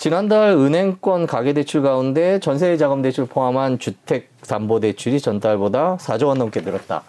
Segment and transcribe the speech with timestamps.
[0.00, 7.02] 지난달 은행권 가계대출 가운데 전세 자금대출 포함한 주택담보대출이 전달보다 4조 원 넘게 늘었다.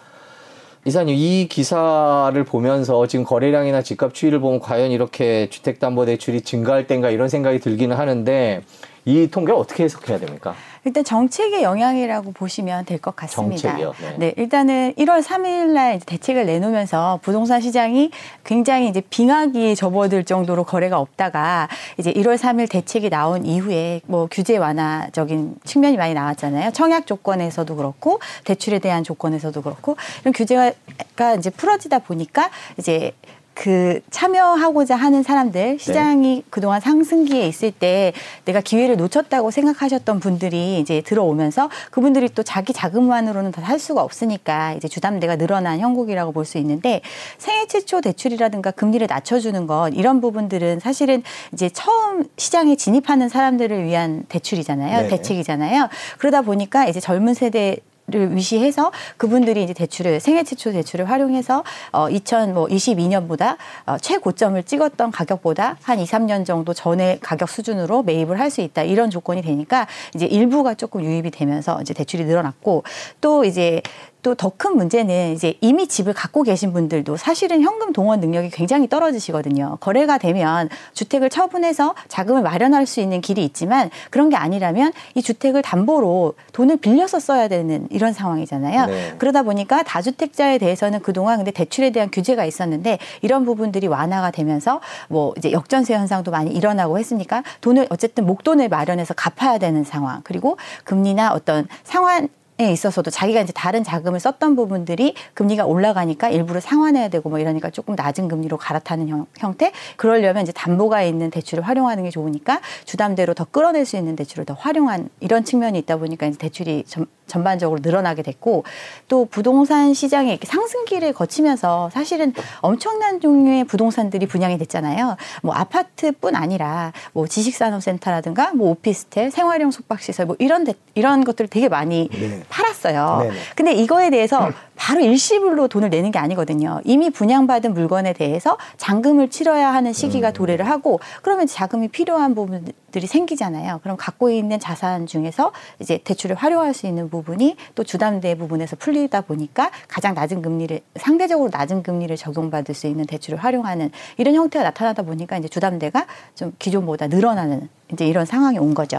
[0.84, 7.30] 이사님 이 기사를 보면서 지금 거래량이나 집값 추이를 보면 과연 이렇게 주택담보대출이 증가할 땐가 이런
[7.30, 8.60] 생각이 들기는 하는데
[9.04, 10.54] 이 통계 어떻게 해석해야 됩니까?
[10.84, 13.70] 일단 정책의 영향이라고 보시면 될 것 같습니다.
[13.70, 13.94] 정책이요.
[14.00, 14.16] 네.
[14.18, 18.10] 네, 일단은 1월 3일 날 대책을 내놓으면서 부동산 시장이
[18.44, 21.68] 굉장히 이제 빙하기에 접어들 정도로 거래가 없다가
[21.98, 26.70] 이제 1월 3일 대책이 나온 이후에 뭐 규제 완화적인 측면이 많이 나왔잖아요.
[26.72, 33.12] 청약 조건에서도 그렇고 대출에 대한 조건에서도 그렇고 이런 규제가 이제 풀어지다 보니까 이제
[33.54, 36.42] 그 참여하고자 하는 사람들 시장이 네.
[36.50, 38.12] 그동안 상승기에 있을 때
[38.44, 44.72] 내가 기회를 놓쳤다고 생각하셨던 분들이 이제 들어오면서 그분들이 또 자기 자금만으로는 다 살 수가 없으니까
[44.74, 47.00] 이제 주담대가 늘어난 형국이라고 볼 수 있는데
[47.38, 51.22] 생애 최초 대출이라든가 금리를 낮춰주는 것 이런 부분들은 사실은
[51.52, 55.02] 이제 처음 시장에 진입하는 사람들을 위한 대출이잖아요.
[55.02, 55.08] 네.
[55.08, 55.88] 대책이잖아요.
[56.18, 57.76] 그러다 보니까 이제 젊은 세대
[58.08, 65.76] 를 위시해서 그분들이 이제 대출을 생애 최초 대출을 활용해서 어 2022년보다 어 최고점을 찍었던 가격보다
[65.82, 68.82] 한 2, 3년 정도 전의 가격 수준으로 매입을 할 수 있다.
[68.82, 72.82] 이런 조건이 되니까 이제 일부가 조금 유입이 되면서 이제 대출이 늘어났고
[73.20, 73.80] 또 이제
[74.22, 78.88] 또 더 큰 문제는 이제 이미 집을 갖고 계신 분들도 사실은 현금 동원 능력이 굉장히
[78.88, 79.78] 떨어지시거든요.
[79.80, 85.62] 거래가 되면 주택을 처분해서 자금을 마련할 수 있는 길이 있지만 그런 게 아니라면 이 주택을
[85.62, 88.86] 담보로 돈을 빌려서 써야 되는 이런 상황이잖아요.
[88.86, 89.14] 네.
[89.18, 95.34] 그러다 보니까 다주택자에 대해서는 그동안 근데 대출에 대한 규제가 있었는데 이런 부분들이 완화가 되면서 뭐
[95.36, 101.32] 이제 역전세 현상도 많이 일어나고 했으니까 돈을 어쨌든 목돈을 마련해서 갚아야 되는 상황 그리고 금리나
[101.32, 107.28] 어떤 상환 에 있어서도 자기가 이제 다른 자금을 썼던 부분들이 금리가 올라가니까 일부러 상환해야 되고
[107.28, 112.10] 뭐 이러니까 조금 낮은 금리로 갈아타는 형, 형태 그러려면 이제 담보가 있는 대출을 활용하는 게
[112.10, 116.84] 좋으니까 주담대로 더 끌어낼 수 있는 대출을 더 활용한 이런 측면이 있다 보니까 이제 대출이
[116.86, 118.64] 점, 전반적으로 늘어나게 됐고
[119.08, 125.16] 또 부동산 시장에 이렇게 상승기를 거치면서 사실은 엄청난 종류의 부동산들이 분양이 됐잖아요.
[125.42, 131.68] 뭐 아파트뿐 아니라 뭐 지식산업센터라든가 뭐 오피스텔, 생활용 숙박시설 뭐 이런 데, 이런 것들을 되게
[131.68, 132.41] 많이 네.
[132.48, 133.18] 팔았어요.
[133.22, 133.34] 네네.
[133.56, 136.80] 근데 이거에 대해서 바로 일시불로 돈을 내는 게 아니거든요.
[136.84, 140.32] 이미 분양받은 물건에 대해서 잔금을 치러야 하는 시기가 음.
[140.32, 143.80] 도래를 하고 그러면 자금이 필요한 부분들이 생기잖아요.
[143.82, 149.20] 그럼 갖고 있는 자산 중에서 이제 대출을 활용할 수 있는 부분이 또 주담대 부분에서 풀리다
[149.22, 155.02] 보니까 가장 낮은 금리를 상대적으로 낮은 금리를 적용받을 수 있는 대출을 활용하는 이런 형태가 나타나다
[155.02, 158.98] 보니까 이제 주담대가 좀 기존보다 늘어나는 이제 이런 상황이 온 거죠.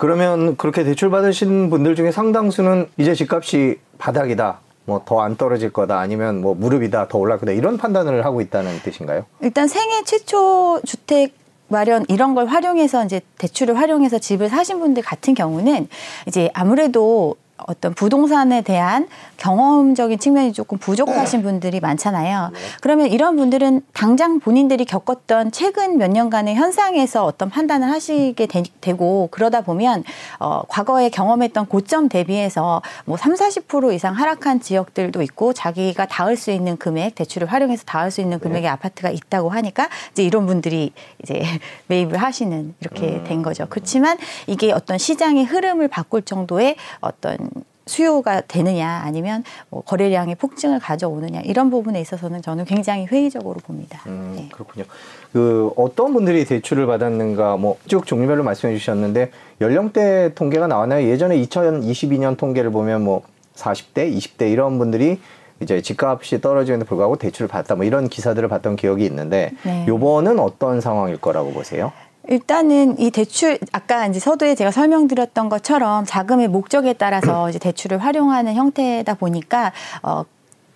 [0.00, 4.60] 그러면 그렇게 대출 받으신 분들 중에 상당수는 이제 집값이 바닥이다.
[4.86, 8.78] 뭐 더 안 떨어질 거다 아니면 뭐 무릎이다 더 올라갈 거다 이런 판단을 하고 있다는
[8.82, 9.26] 뜻인가요?
[9.42, 11.34] 일단 생애 최초 주택
[11.68, 15.86] 마련 이런 걸 활용해서 이제 대출을 활용해서 집을 사신 분들 같은 경우는
[16.26, 22.50] 이제 아무래도 어떤 부동산에 대한 경험적인 측면이 조금 부족하신 분들이 많잖아요.
[22.52, 22.58] 네.
[22.80, 29.28] 그러면 이런 분들은 당장 본인들이 겪었던 최근 몇 년간의 현상에서 어떤 판단을 하시게 되, 고
[29.30, 30.04] 그러다 보면
[30.38, 36.50] 어, 과거에 경험했던 고점 대비해서 뭐 3, 40% 이상 하락한 지역들도 있고 자기가 닿을 수
[36.50, 38.42] 있는 금액 대출을 활용해서 닿을 수 있는 네.
[38.42, 38.68] 금액의 네.
[38.68, 40.92] 아파트가 있다고 하니까 이제 이런 분들이
[41.22, 41.42] 이제
[41.88, 43.24] 매입을 하시는 이렇게 음.
[43.24, 43.66] 된 거죠.
[43.68, 47.49] 그렇지만 이게 어떤 시장의 흐름을 바꿀 정도의 어떤
[47.90, 54.00] 수요가 되느냐 아니면 뭐 거래량의 폭증을 가져오느냐 이런 부분에 있어서는 저는 굉장히 회의적으로 봅니다.
[54.06, 54.48] 음, 네.
[54.52, 54.84] 그렇군요.
[55.32, 59.30] 그 어떤 분들이 대출을 받았는가 뭐 쭉 종류별로 말씀해 주셨는데
[59.60, 61.08] 연령대 통계가 나왔나요?
[61.08, 63.22] 예전에 2022년 통계를 보면 뭐
[63.56, 65.18] 40대, 20대 이런 분들이
[65.60, 69.84] 이제 집값이 떨어지는데 불구하고 대출을 받다 뭐 이런 기사들을 봤던 기억이 있는데 네.
[69.88, 71.92] 요번은 어떤 상황일 거라고 보세요?
[72.30, 78.54] 일단은 이 대출 아까 이제 서두에 제가 설명드렸던 것처럼 자금의 목적에 따라서 이제 대출을 활용하는
[78.54, 79.72] 형태다 보니까
[80.04, 80.24] 어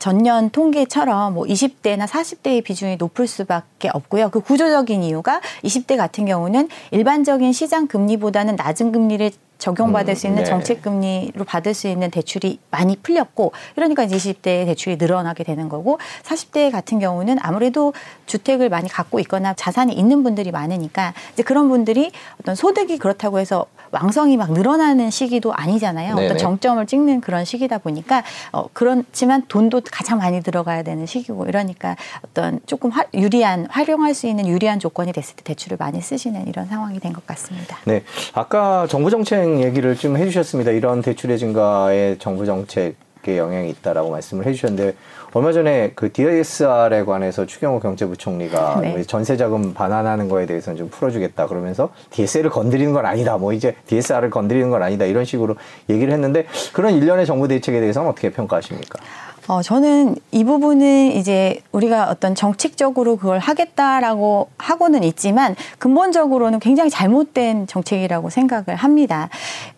[0.00, 4.30] 전년 통계처럼 뭐 20대나 40대의 비중이 높을 수밖에 없고요.
[4.30, 10.42] 그 구조적인 이유가 20대 같은 경우는 일반적인 시장 금리보다는 낮은 금리를 적용받을 음, 수 있는
[10.44, 10.48] 네.
[10.48, 15.98] 정책 금리로 받을 수 있는 대출이 많이 풀렸고 이러니까 이제 20대의 대출이 늘어나게 되는 거고
[16.22, 17.92] 40대 같은 경우는 아무래도
[18.26, 22.10] 주택을 많이 갖고 있거나 자산이 있는 분들이 많으니까 이제 그런 분들이
[22.40, 26.16] 어떤 소득이 그렇다고 해서 왕성이 막 늘어나는 시기도 아니잖아요.
[26.16, 26.26] 네네.
[26.26, 31.96] 어떤 정점을 찍는 그런 시기다 보니까 어 그렇지만 돈도 가장 많이 들어가야 되는 시기고 이러니까
[32.24, 36.66] 어떤 조금 화, 유리한 활용할 수 있는 유리한 조건이 됐을 때 대출을 많이 쓰시는 이런
[36.66, 37.78] 상황이 된 것 같습니다.
[37.84, 38.02] 네.
[38.32, 40.70] 아까 정부 정책 얘기를 좀 해주셨습니다.
[40.72, 44.94] 이런 대출의 증가에 정부 정책의 영향이 있다라고 말씀을 해주셨는데
[45.34, 48.90] 얼마 전에 그 DSR에 관해서 추경호 경제부총리가 네.
[48.90, 53.36] 뭐 전세 자금 반환하는 거에 대해서는 좀 풀어주겠다 그러면서 DSR을 건드리는 건 아니다.
[53.36, 55.04] 뭐 이제 DSR을 건드리는 건 아니다.
[55.04, 55.56] 이런 식으로
[55.90, 59.00] 얘기를 했는데 그런 일련의 정부 대책에 대해서는 어떻게 평가하십니까?
[59.46, 67.66] 어, 저는 이 부분은 이제 우리가 어떤 정책적으로 그걸 하겠다라고 하고는 있지만 근본적으로는 굉장히 잘못된
[67.66, 69.28] 정책이라고 생각을 합니다.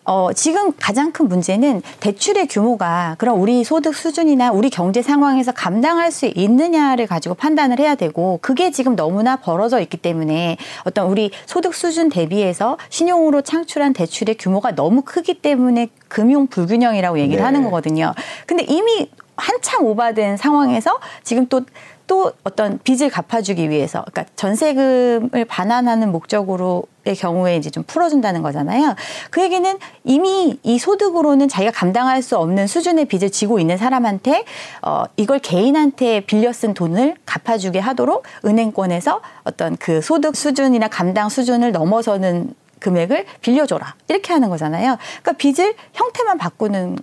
[0.05, 6.11] 어, 지금 가장 큰 문제는 대출의 규모가 그런 우리 소득 수준이나 우리 경제 상황에서 감당할
[6.13, 10.55] 수 있느냐를 가지고 판단을 해야 되고 그게 지금 너무나 벌어져 있기 때문에
[10.85, 17.39] 어떤 우리 소득 수준 대비해서 신용으로 창출한 대출의 규모가 너무 크기 때문에 금융 불균형이라고 얘기를
[17.39, 17.43] 네.
[17.43, 18.13] 하는 거거든요.
[18.45, 21.61] 근데 이미 한참 오바된 상황에서 지금 또,
[22.07, 28.95] 또 어떤 빚을 갚아주기 위해서, 그러니까 전세금을 반환하는 목적으로의 경우에 이제 좀 풀어준다는 거잖아요.
[29.29, 34.43] 그 얘기는 이미 이 소득으로는 자기가 감당할 수 없는 수준의 빚을 지고 있는 사람한테
[34.81, 41.71] 어, 이걸 개인한테 빌려 쓴 돈을 갚아주게 하도록 은행권에서 어떤 그 소득 수준이나 감당 수준을
[41.71, 43.95] 넘어서는 금액을 빌려줘라.
[44.07, 44.97] 이렇게 하는 거잖아요.
[45.21, 46.97] 그러니까 빚을 형태만 바꾸는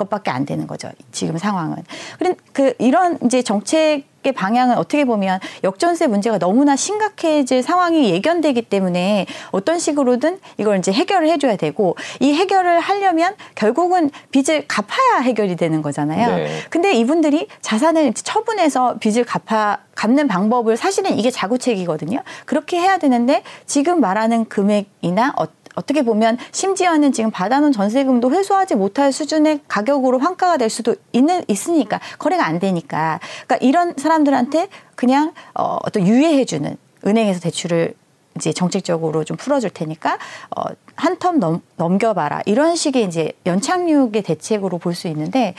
[0.00, 0.90] 것밖에 안 되는 거죠.
[1.12, 1.76] 지금 상황은.
[2.18, 9.26] 그런 그 이런 이제 정책의 방향은 어떻게 보면 역전세 문제가 너무나 심각해질 상황이 예견되기 때문에
[9.50, 15.82] 어떤 식으로든 이걸 이제 해결을 해줘야 되고 이 해결을 하려면 결국은 빚을 갚아야 해결이 되는
[15.82, 16.36] 거잖아요.
[16.36, 16.60] 네.
[16.70, 22.20] 근데 이분들이 자산을 처분해서 빚을 갚아 갚는 방법을 사실은 이게 자구책이거든요.
[22.46, 25.44] 그렇게 해야 되는데 지금 말하는 금액이나 어,
[25.74, 32.00] 어떻게 보면 심지어는 지금 받아놓은 전세금도 회수하지 못할 수준의 가격으로 환가가 될 수도 있는 있으니까
[32.18, 33.20] 거래가 안 되니까.
[33.46, 36.76] 그러니까 이런 사람들한테 그냥 어, 어떤 유예해주는
[37.06, 37.94] 은행에서 대출을
[38.36, 40.18] 이제 정책적으로 좀 풀어줄 테니까
[40.56, 40.62] 어,
[40.96, 42.42] 한 텀 넘겨봐라.
[42.46, 45.56] 이런 식의 이제 연착륙의 대책으로 볼 수 있는데 어,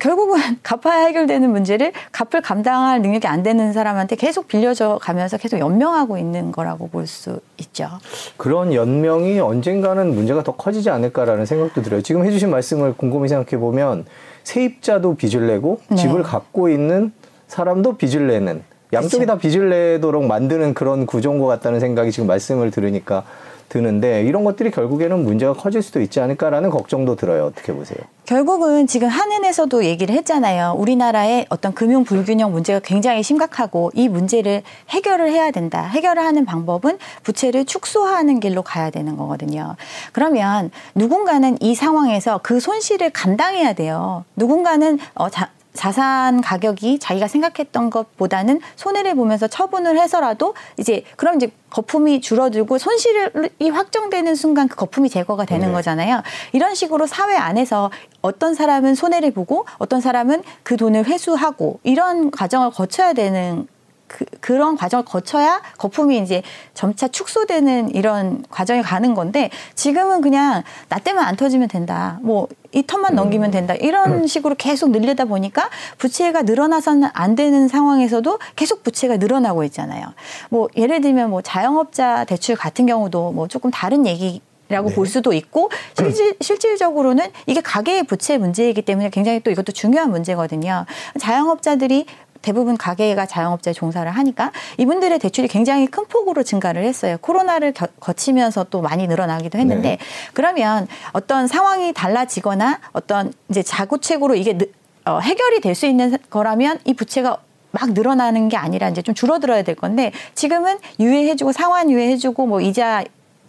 [0.00, 6.18] 결국은 갚아야 해결되는 문제를 갚을 감당할 능력이 안 되는 사람한테 계속 빌려줘 가면서 계속 연명하고
[6.18, 7.88] 있는 거라고 볼 수 있죠.
[8.36, 12.02] 그런 연명이 언젠가는 문제가 더 커지지 않을까라는 생각도 들어요.
[12.02, 14.06] 지금 해주신 말씀을 곰곰이 생각해 보면
[14.42, 15.96] 세입자도 빚을 내고 네.
[15.96, 17.12] 집을 갖고 있는
[17.46, 19.26] 사람도 빚을 내는 양쪽이 그쵸.
[19.26, 23.24] 다 빚을 내도록 만드는 그런 구조인 것 같다는 생각이 지금 말씀을 들으니까
[23.68, 27.46] 드는데 이런 것들이 결국에는 문제가 커질 수도 있지 않을까라는 걱정도 들어요.
[27.46, 27.98] 어떻게 보세요?
[28.24, 30.74] 결국은 지금 한은에서도 얘기를 했잖아요.
[30.78, 35.82] 우리나라의 어떤 금융 불균형 문제가 굉장히 심각하고 이 문제를 해결을 해야 된다.
[35.82, 39.76] 해결을 하는 방법은 부채를 축소하는 길로 가야 되는 거거든요.
[40.12, 44.24] 그러면 누군가는 이 상황에서 그 손실을 감당해야 돼요.
[44.34, 51.50] 누군가는 어, 자, 자산 가격이 자기가 생각했던 것보다는 손해를 보면서 처분을 해서라도 이제 그럼 이제
[51.70, 55.72] 거품이 줄어들고 손실이 확정되는 순간 그 거품이 제거가 되는 네.
[55.72, 56.22] 거잖아요.
[56.52, 57.90] 이런 식으로 사회 안에서
[58.22, 63.68] 어떤 사람은 손해를 보고 어떤 사람은 그 돈을 회수하고 이런 과정을 거쳐야 되는
[64.06, 66.42] 그, 그런 과정을 거쳐야 거품이 이제
[66.74, 72.18] 점차 축소되는 이런 과정에 가는 건데 지금은 그냥 나 때문에 안 터지면 된다.
[72.22, 73.74] 뭐 이 턴만 넘기면 된다.
[73.74, 80.12] 이런 식으로 계속 늘리다 보니까 부채가 늘어나서는 안 되는 상황에서도 계속 부채가 늘어나고 있잖아요.
[80.50, 84.94] 뭐 예를 들면 뭐 자영업자 대출 같은 경우도 뭐 조금 다른 얘기 라고 네.
[84.96, 90.86] 볼 수도 있고 실질, 실질적으로는 이게 가계의 부채 문제이기 때문에 굉장히 또 이것도 중요한 문제거든요.
[91.20, 92.04] 자영업자들이
[92.46, 97.16] 대부분 가게가 자영업자에 종사를 하니까 이분들의 대출이 굉장히 큰 폭으로 증가를 했어요.
[97.20, 99.98] 코로나를 겨- 거치면서 또 많이 늘어나기도 했는데 네.
[100.32, 104.66] 그러면 어떤 상황이 달라지거나 어떤 이제 자구책으로 이게 느-
[105.06, 107.38] 어, 해결이 될 수 있는 거라면 이 부채가
[107.72, 113.02] 막 늘어나는 게 아니라 이제 좀 줄어들어야 될 건데 지금은 유예해주고 상환 유예해주고 뭐 이자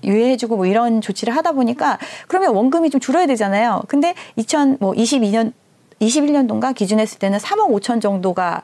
[0.04, 3.84] 유예해주고 뭐 이런 조치를 하다 보니까 그러면 원금이 좀 줄어야 되잖아요.
[3.88, 5.54] 근데 2022년
[6.00, 8.62] 21년도인가 기준했을 때는 3억 5천 정도가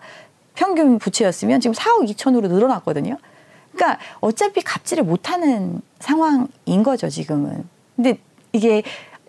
[0.56, 3.18] 평균 부채였으면 지금 4억 2천으로 늘어났거든요.
[3.74, 7.68] 그러니까 어차피 갚지를 못하는 상황인 거죠 지금은.
[7.96, 8.18] 근데
[8.52, 8.84] 이게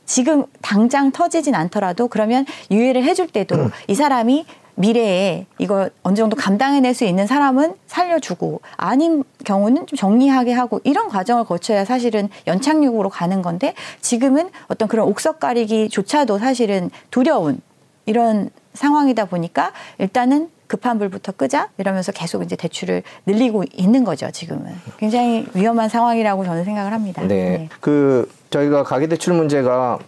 [0.07, 4.45] 지금 당장 터지진 않더라도 그러면 유예를 해줄 때도 이 사람이
[4.77, 11.09] 미래에 이거 어느 정도 감당해낼 수 있는 사람은 살려주고 아닌 경우는 좀 정리하게 하고 이런
[11.09, 17.61] 과정을 거쳐야 사실은 연착륙으로 가는 건데 지금은 어떤 그런 옥석 가리기조차도 사실은 두려운
[18.07, 24.73] 이런 상황이다 보니까 일단은 급한 불부터 끄자 이러면서 계속 이제 대출을 늘리고 있는 거죠 지금은
[24.99, 27.23] 굉장히 위험한 상황이라고 저는 생각을 합니다.
[27.23, 27.69] 네.
[27.81, 29.99] 그 저희가 가계 대출 문제가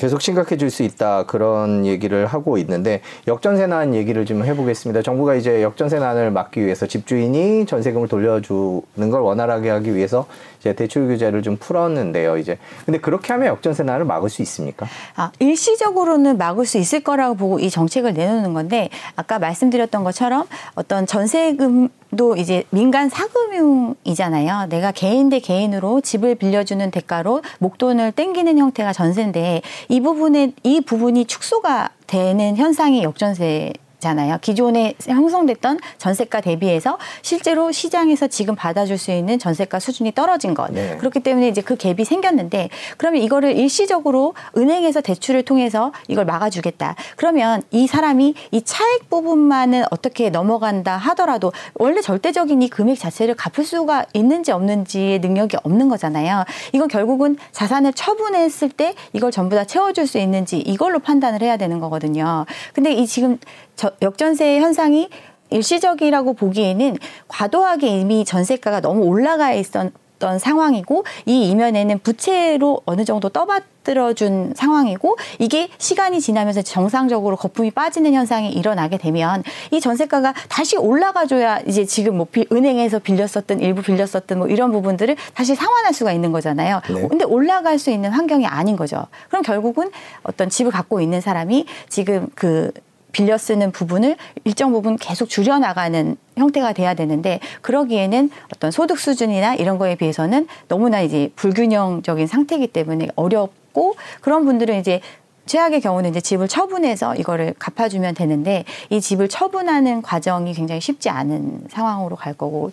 [0.00, 5.02] 계속 심각해질 수 있다 그런 얘기를 하고 있는데 역전세난 얘기를 좀 해보겠습니다.
[5.02, 10.26] 정부가 이제 역전세난을 막기 위해서 집주인이 전세금을 돌려주는 걸 원활하게 하기 위해서
[10.60, 12.36] 이제 대출 규제를 좀 풀었는데요.
[12.36, 14.86] 이제 근데 그렇게 하면 역전세 난을 막을 수 있습니까?
[15.16, 21.06] 아, 일시적으로는 막을 수 있을 거라고 보고 이 정책을 내놓는 건데 아까 말씀드렸던 것처럼 어떤
[21.06, 24.66] 전세금 도 이제 민간 사금융이잖아요.
[24.68, 31.26] 내가 개인 대 개인으로 집을 빌려주는 대가로 목돈을 땡기는 형태가 전세인데 이 부분에 이 부분이
[31.26, 34.38] 축소가 되는 현상이 역전세 잖아요.
[34.40, 40.72] 기존에 형성됐던 전세가 대비해서 실제로 시장에서 지금 받아줄 수 있는 전세가 수준이 떨어진 것.
[40.72, 40.96] 네.
[40.96, 46.96] 그렇기 때문에 이제 그 갭이 생겼는데 그러면 이거를 일시적으로 은행에서 대출을 통해서 이걸 막아주겠다.
[47.16, 53.66] 그러면 이 사람이 이 차액 부분만은 어떻게 넘어간다 하더라도 원래 절대적인 이 금액 자체를 갚을
[53.66, 56.44] 수가 있는지 없는지의 능력이 없는 거잖아요.
[56.72, 61.78] 이건 결국은 자산을 처분했을 때 이걸 전부 다 채워줄 수 있는지 이걸로 판단을 해야 되는
[61.80, 62.46] 거거든요.
[62.72, 63.38] 근데 이 지금
[63.76, 65.08] 저, 역전세 현상이
[65.50, 66.96] 일시적이라고 보기에는
[67.28, 75.16] 과도하게 이미 전세가가 너무 올라가 있었 던 상황이고 이 이면에는 부채로 어느 정도 떠받들어준 상황이고
[75.40, 82.18] 이게 시간이 지나면서 정상적으로 거품이 빠지는 현상이 일어나게 되면 이 전세가가 다시 올라가줘야 이제 지금
[82.18, 86.82] 뭐 은행에서 빌렸었던 일부 빌렸었던 뭐 이런 부분들을 다시 상환할 수가 있는 거잖아요.
[86.88, 87.08] 네.
[87.08, 89.06] 근데 올라갈 수 있는 환경이 아닌 거죠.
[89.28, 89.90] 그럼 결국은
[90.22, 92.70] 어떤 집을 갖고 있는 사람이 지금 그
[93.12, 99.78] 빌려 쓰는 부분을 일정 부분 계속 줄여나가는 형태가 돼야 되는데 그러기에는 어떤 소득 수준이나 이런
[99.78, 105.00] 거에 비해서는 너무나 이제 불균형적인 상태이기 때문에 어렵고 그런 분들은 이제
[105.46, 111.62] 최악의 경우는 이제 집을 처분해서 이거를 갚아주면 되는데 이 집을 처분하는 과정이 굉장히 쉽지 않은
[111.68, 112.70] 상황으로 갈 거고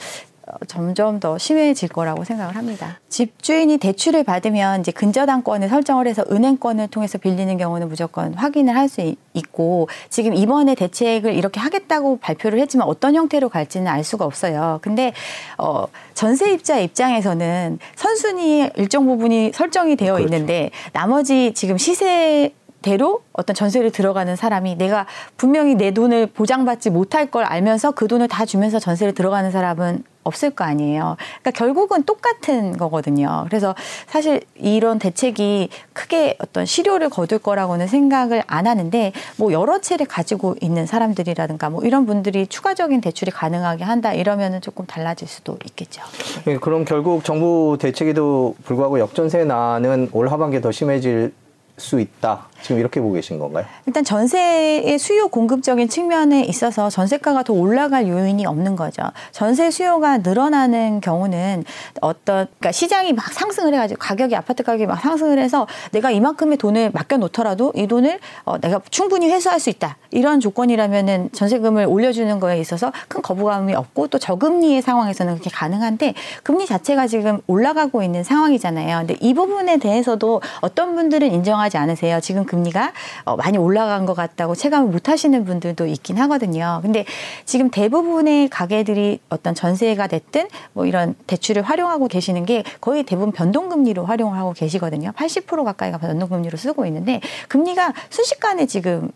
[0.68, 3.00] 점점 더 심해질 거라고 생각을 합니다.
[3.10, 9.16] 집주인이 대출을 받으면 이제 근저당권을 설정을 해서 은행권을 통해서 빌리는 경우는 무조건 확인을 할 수
[9.34, 14.80] 있고 지금 이번에 대책을 이렇게 하겠다고 발표를 했지만 어떤 형태로 갈지는 알 수가 없어요.
[14.82, 15.14] 근데
[15.58, 20.26] 어 전세 입자 입장에서는 선순위 일정 부분이 설정이 되어 그렇죠.
[20.26, 27.30] 있는데 나머지 지금 시세 대로 어떤 전세를 들어가는 사람이 내가 분명히 내 돈을 보장받지 못할
[27.30, 31.18] 걸 알면서 그 돈을 다 주면서 전세를 들어가는 사람은 없을 거 아니에요.
[31.42, 33.46] 그러니까 결국은 똑같은 거거든요.
[33.48, 33.76] 그래서
[34.08, 40.56] 사실 이런 대책이 크게 어떤 실효를 거둘 거라고는 생각을 안 하는데 뭐 여러 채를 가지고
[40.62, 46.02] 있는 사람들이라든가 뭐 이런 분들이 추가적인 대출이 가능하게 한다 이러면은 조금 달라질 수도 있겠죠.
[46.46, 51.34] 네, 그럼 결국 정부 대책에도 불구하고 역전세난은 올 하반기에 더 심해질
[51.78, 52.48] 수 있다.
[52.64, 53.66] 지금 이렇게 보고 계신 건가요?
[53.86, 59.04] 일단 전세의 수요 공급적인 측면에 있어서 전세가가 더 올라갈 요인이 없는 거죠.
[59.32, 61.64] 전세 수요가 늘어나는 경우는
[62.02, 66.92] 어떤 그러니까 시장이 막 상승을 해가지고 가격이 아파트 가격이 막 상승을 해서 내가 이만큼의 돈을
[66.94, 72.60] 맡겨 놓더라도 이 돈을 어, 내가 충분히 회수할 수 있다 이런 조건이라면은 전세금을 올려주는 거에
[72.60, 78.98] 있어서 큰 거부감이 없고 또 저금리의 상황에서는 그렇게 가능한데 금리 자체가 지금 올라가고 있는 상황이잖아요.
[78.98, 82.20] 근데 이 부분에 대해서도 어떤 분들은 인정하 지 않으세요.
[82.20, 82.94] 지금 금리가
[83.26, 86.80] 어, 많이 올라간 것 같다고 체감을 못 하시는 분들도 있긴 하거든요.
[86.82, 87.06] 근데
[87.46, 94.06] 지금 대부분의 가게들이 어떤 전세가 됐든 뭐 이런 대출을 활용하고 계시는 게 거의 대부분 변동금리로
[94.06, 95.12] 활용을 하고 계시거든요.
[95.12, 99.12] 80% 가까이가 변동금리로 쓰고 있는데 금리가 순식간에 지금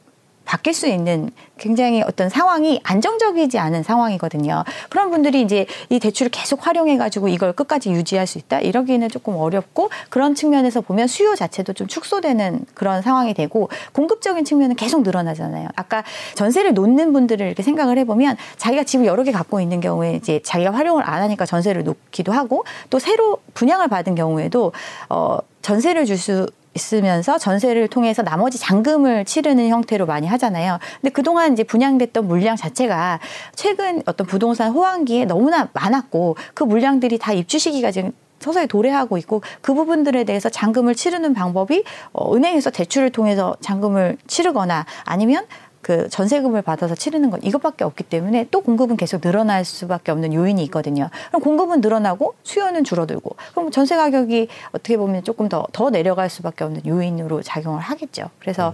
[0.51, 4.65] 바뀔 수 있는 굉장히 어떤 상황이 안정적이지 않은 상황이거든요.
[4.89, 8.59] 그런 분들이 이제 이 대출을 계속 활용해가지고 이걸 끝까지 유지할 수 있다?
[8.59, 14.75] 이러기는 조금 어렵고 그런 측면에서 보면 수요 자체도 좀 축소되는 그런 상황이 되고 공급적인 측면은
[14.75, 15.69] 계속 늘어나잖아요.
[15.77, 16.03] 아까
[16.35, 20.71] 전세를 놓는 분들을 이렇게 생각을 해보면 자기가 집을 여러 개 갖고 있는 경우에 이제 자기가
[20.73, 24.73] 활용을 안 하니까 전세를 놓기도 하고 또 새로 분양을 받은 경우에도
[25.07, 30.79] 어 전세를 줄 수 있으면서 전세를 통해서 나머지 잔금을 치르는 형태로 많이 하잖아요.
[31.01, 33.19] 근데 그동안 이제 분양됐던 물량 자체가
[33.55, 39.41] 최근 어떤 부동산 호황기에 너무나 많았고 그 물량들이 다 입주 시기가 지금 서서히 도래하고 있고
[39.61, 45.45] 그 부분들에 대해서 잔금을 치르는 방법이 어, 은행에서 대출을 통해서 잔금을 치르거나 아니면
[45.81, 50.63] 그 전세금을 받아서 치르는 건 이것밖에 없기 때문에 또 공급은 계속 늘어날 수밖에 없는 요인이
[50.65, 51.09] 있거든요.
[51.29, 56.63] 그럼 공급은 늘어나고 수요는 줄어들고 그럼 전세 가격이 어떻게 보면 조금 더 더 내려갈 수밖에
[56.63, 58.29] 없는 요인으로 작용을 하겠죠.
[58.39, 58.73] 그래서 음.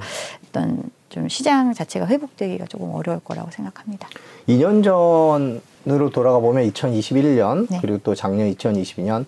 [0.49, 4.09] 어떤 좀 시장 자체가 회복되기가 조금 어려울 거라고 생각합니다.
[4.47, 7.79] 2년 전으로 돌아가 보면 2021년 네.
[7.81, 9.25] 그리고 또 작년 2022년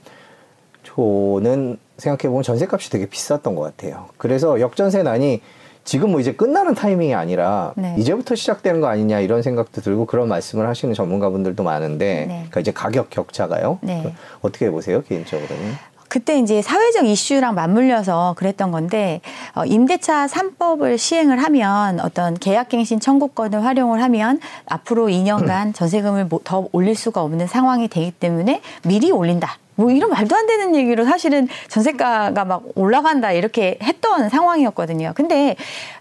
[0.84, 4.10] 초는 생각해 보면 전세값이 되게 비쌌던 것 같아요.
[4.18, 5.42] 그래서 역전세 난이
[5.90, 7.96] 지금 뭐 이제 끝나는 타이밍이 아니라 네.
[7.98, 12.36] 이제부터 시작되는 거 아니냐 이런 생각도 들고 그런 말씀을 하시는 전문가분들도 많은데 네.
[12.36, 13.80] 그러니까 이제 가격 격차가요.
[13.82, 14.14] 네.
[14.42, 15.74] 어떻게 보세요 개인적으로는?
[16.08, 19.22] 그때 이제 사회적 이슈랑 맞물려서 그랬던 건데
[19.56, 26.94] 어, 임대차 3법을 시행을 하면 어떤 계약갱신 청구권을 활용을 하면 앞으로 2년간 전세금을 더 올릴
[26.94, 29.58] 수가 없는 상황이 되기 때문에 미리 올린다.
[29.80, 35.14] 뭐 이런 말도 안 되는 얘기로 사실은 전세가가 막 올라간다 이렇게 했던 상황이었거든요.
[35.16, 35.56] 근데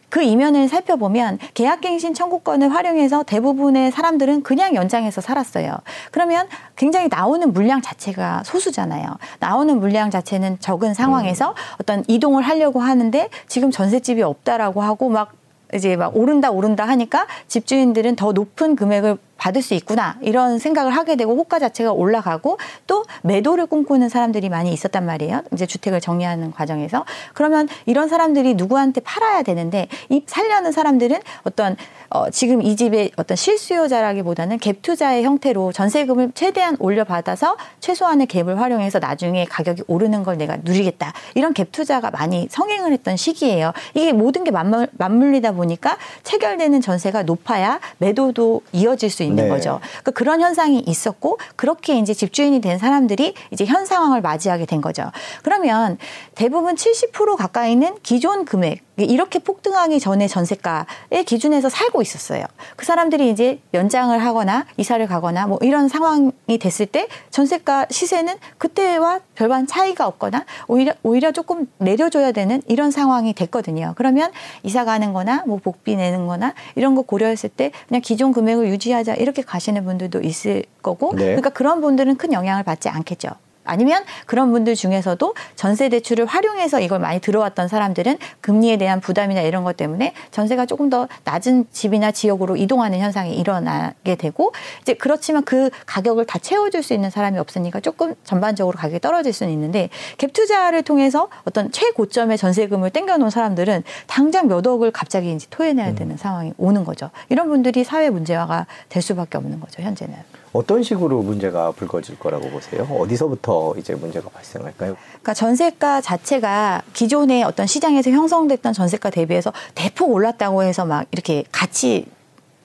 [0.09, 5.77] 그 이면을 살펴보면 계약갱신 청구권을 활용해서 대부분의 사람들은 그냥 연장해서 살았어요.
[6.11, 9.17] 그러면 굉장히 나오는 물량 자체가 소수잖아요.
[9.39, 11.55] 나오는 물량 자체는 적은 상황에서 음.
[11.81, 15.35] 어떤 이동을 하려고 하는데 지금 전셋집이 없다라고 하고 막
[15.73, 21.17] 이제 막 오른다 오른다 하니까 집주인들은 더 높은 금액을 받을 수 있구나 이런 생각을 하게
[21.17, 25.43] 되고 호가 자체가 올라가고 또 매도를 꿈꾸는 사람들이 많이 있었단 말이에요.
[25.55, 31.77] 이제 주택을 정리하는 과정에서 그러면 이런 사람들이 누구한테 팔아야 되는데 이 살려는 사람들은 어떤
[32.11, 38.99] 어, 지금 이 집의 어떤 실수요자라기보다는 갭 투자의 형태로 전세금을 최대한 올려받아서 최소한의 갭을 활용해서
[38.99, 41.13] 나중에 가격이 오르는 걸 내가 누리겠다.
[41.35, 43.73] 이런 갭 투자가 많이 성행을 했던 시기예요.
[43.95, 49.49] 이게 모든 게 맞물, 맞물리다 보니까 체결되는 전세가 높아야 매도도 이어질 수 있는 네.
[49.49, 49.81] 거죠.
[49.83, 55.11] 그러니까 그런 현상이 있었고 그렇게 이제 집주인이 된 사람들이 이제 현 상황을 맞이하게 된 거죠.
[55.43, 55.99] 그러면
[56.35, 62.45] 대부분 70% 가까이는 기존 금액 이렇게 폭등하기 전에 전세가의 기준에서 살고 있었어요.
[62.77, 69.21] 그 사람들이 이제 연장을 하거나 이사를 가거나 뭐 이런 상황이 됐을 때 전세가 시세는 그때와
[69.35, 73.95] 별반 차이가 없거나 오히려 오히려 조금 내려줘야 되는 이런 상황이 됐거든요.
[73.97, 74.31] 그러면
[74.63, 79.15] 이사 가는 거나 뭐 복비 내는 거나 이런 거 고려했을 때 그냥 기존 금액을 유지하자
[79.15, 81.25] 이렇게 가시는 분들도 있을 거고 네.
[81.27, 83.31] 그러니까 그런 분들은 큰 영향을 받지 않겠죠.
[83.69, 89.65] 아니면 그런 분들 중에서도 전세 대출을 활용해서 이걸 많이 들어왔던 사람들은 금리에 대한 부담이나 이런
[89.65, 95.71] 것 때문에 전세가 조금 더 낮은 집이나 지역으로 이동하는 현상이 일어나게 되고 이제 그렇지만 그
[95.87, 100.83] 가격을 다 채워줄 수 있는 사람이 없으니까 조금 전반적으로 가격이 떨어질 수는 있는데 갭 투자를
[100.83, 106.17] 통해서 어떤 최고점의 전세금을 땡겨놓은 사람들은 당장 몇 억을 갑자기 이제 토해내야 되는 음.
[106.17, 107.11] 상황이 오는 거죠.
[107.29, 109.83] 이런 분들이 사회 문제화가 될 수밖에 없는 거죠.
[109.83, 110.38] 현재는.
[110.53, 112.83] 어떤 식으로 문제가 불거질 거라고 보세요?
[112.91, 114.97] 어디서부터 이제 문제가 발생할까요?
[115.11, 122.07] 그러니까 전세가 자체가 기존의 어떤 시장에서 형성됐던 전세가 대비해서 대폭 올랐다고 해서 막 이렇게 같이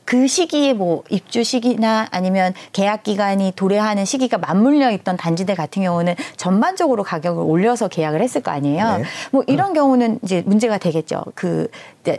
[0.05, 6.15] 그 시기에 뭐 입주 시기나 아니면 계약 기간이 도래하는 시기가 맞물려 있던 단지들 같은 경우는
[6.37, 8.97] 전반적으로 가격을 올려서 계약을 했을 거 아니에요.
[8.97, 9.03] 네.
[9.31, 9.73] 뭐 이런 음.
[9.73, 11.23] 경우는 이제 문제가 되겠죠.
[11.35, 11.67] 그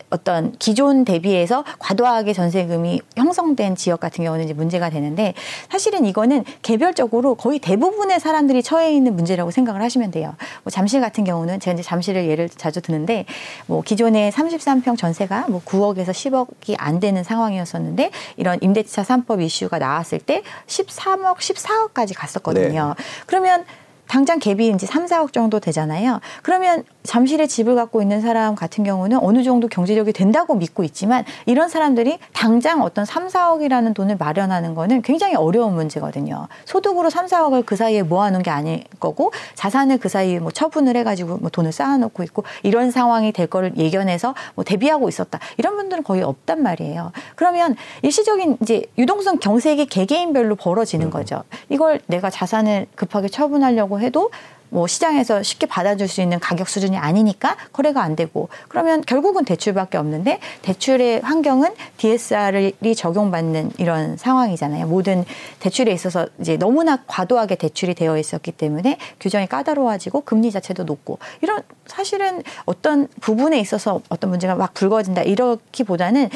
[0.08, 5.34] 어떤 기존 대비해서 과도하게 전세금이 형성된 지역 같은 경우는 이제 문제가 되는데
[5.70, 10.34] 사실은 이거는 개별적으로 거의 대부분의 사람들이 처해 있는 문제라고 생각을 하시면 돼요.
[10.62, 13.26] 뭐 잠실 같은 경우는 제가 이제 잠실을 예를 자주 드는데
[13.66, 19.78] 뭐 기존의 33평 전세가 뭐 9억에서 10억이 안 되는 상황이었 있었는데 이런 임대차 3법 이슈가
[19.78, 22.94] 나왔을 때 13억, 14억까지 갔었거든요.
[22.96, 23.04] 네.
[23.26, 23.64] 그러면
[24.06, 26.20] 당장 갭이 이제 3, 4억 정도 되잖아요.
[26.42, 31.68] 그러면 잠실에 집을 갖고 있는 사람 같은 경우는 어느 정도 경제력이 된다고 믿고 있지만 이런
[31.68, 36.48] 사람들이 당장 어떤 3, 4억이라는 돈을 마련하는 거는 굉장히 어려운 문제거든요.
[36.64, 41.36] 소득으로 3, 4억을 그 사이에 모아놓은 게 아닐 거고 자산을 그 사이에 뭐 처분을 해가지고
[41.36, 45.38] 뭐 돈을 쌓아놓고 있고 이런 상황이 될 거를 예견해서 뭐 대비하고 있었다.
[45.58, 47.12] 이런 분들은 거의 없단 말이에요.
[47.36, 51.10] 그러면 일시적인 이제 유동성 경색이 개개인별로 벌어지는 음.
[51.10, 51.44] 거죠.
[51.68, 54.30] 이걸 내가 자산을 급하게 처분하려고 해도
[54.74, 59.98] 뭐 시장에서 쉽게 받아줄 수 있는 가격 수준이 아니니까 거래가 안 되고 그러면 결국은 대출밖에
[59.98, 64.88] 없는데 대출의 환경은 DSR이 적용받는 이런 상황이잖아요.
[64.88, 65.24] 모든
[65.60, 71.62] 대출에 있어서 이제 너무나 과도하게 대출이 되어 있었기 때문에 규정이 까다로워지고 금리 자체도 높고 이런
[71.86, 76.30] 사실은 어떤 부분에 있어서 어떤 문제가 막 불거진다 이렇기보다는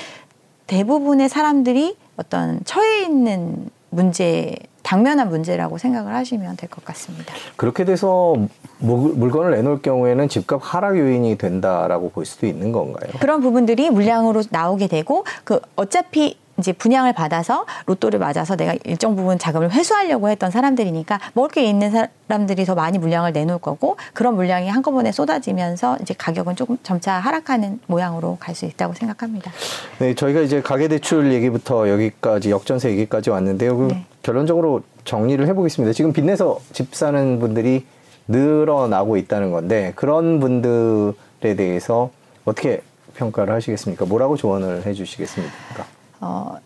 [0.68, 7.34] 대부분의 사람들이 어떤 처해 있는 문제 당면한 문제라고 생각을 하시면 될 것 같습니다.
[7.56, 8.34] 그렇게 돼서
[8.78, 13.10] 물건을 내놓을 경우에는 집값 하락 요인이 된다라고 볼 수도 있는 건가요?
[13.20, 19.38] 그런 부분들이 물량으로 나오게 되고 그 어차피 이제 분양을 받아서 로또를 맞아서 내가 일정 부분
[19.38, 21.90] 자금을 회수하려고 했던 사람들이니까 먹을 게 있는
[22.28, 27.80] 사람들이 더 많이 물량을 내놓을 거고 그런 물량이 한꺼번에 쏟아지면서 이제 가격은 조금 점차 하락하는
[27.86, 29.52] 모양으로 갈 수 있다고 생각합니다.
[30.00, 33.86] 네, 저희가 이제 가계 대출 얘기부터 여기까지 역전세 얘기까지 왔는데요.
[33.86, 34.04] 네.
[34.22, 35.92] 결론적으로 정리를 해보겠습니다.
[35.92, 37.86] 지금 빚내서 집 사는 분들이
[38.26, 42.10] 늘어나고 있다는 건데 그런 분들에 대해서
[42.44, 42.82] 어떻게
[43.14, 44.06] 평가를 하시겠습니까?
[44.06, 45.97] 뭐라고 조언을 해주시겠습니까?
[46.20, 46.56] 어,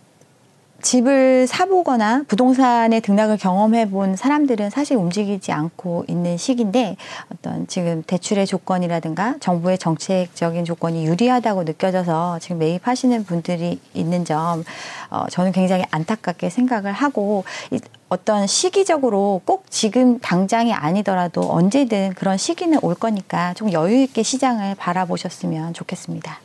[0.82, 6.96] 집을 사보거나 부동산에 등락을 경험해 본 사람들은 사실 움직이지 않고 있는 시기인데
[7.32, 14.64] 어떤 지금 대출의 조건이라든가 정부의 정책적인 조건이 유리하다고 느껴져서 지금 매입하시는 분들이 있는 점
[15.10, 22.36] 어, 저는 굉장히 안타깝게 생각을 하고 이, 어떤 시기적으로 꼭 지금 당장이 아니더라도 언제든 그런
[22.36, 26.38] 시기는 올 거니까 좀 여유 있게 시장을 바라보셨으면 좋겠습니다.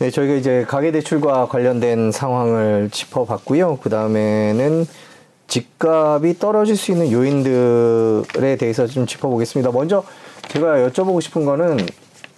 [0.00, 3.80] 네, 저희가 이제 가계 대출과 관련된 상황을 짚어봤고요.
[3.82, 4.86] 그 다음에는
[5.46, 9.70] 집값이 떨어질 수 있는 요인들에 대해서 좀 짚어보겠습니다.
[9.72, 10.02] 먼저
[10.48, 11.76] 제가 여쭤보고 싶은 거는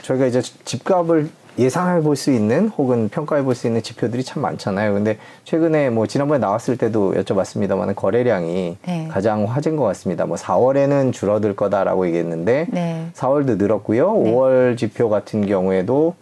[0.02, 4.94] 저희가 이제 집값을 예상해 볼 수 있는 혹은 평가해 볼 수 있는 지표들이 참 많잖아요.
[4.94, 9.08] 근데 최근에 뭐 지난번에 나왔을 때도 여쭤봤습니다만 거래량이 네.
[9.08, 10.26] 가장 화제인 것 같습니다.
[10.26, 13.06] 뭐 4월에는 줄어들 거다라고 얘기했는데 네.
[13.14, 14.14] 4월도 늘었고요.
[14.14, 14.32] 네.
[14.32, 16.16] 5월 지표 같은 경우에도